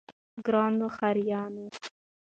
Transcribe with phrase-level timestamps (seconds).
[0.45, 1.65] ګرانو ښاريانو!